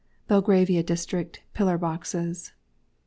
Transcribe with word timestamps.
BELGRAVIA 0.27 0.81
DISTRICT. 0.81 1.41
PILLAR 1.53 1.77
BOXES. 1.77 2.53